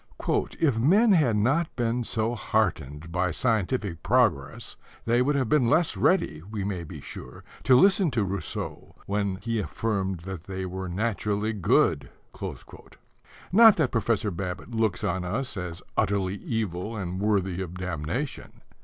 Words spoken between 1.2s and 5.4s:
not been so heartened by scientific progress they would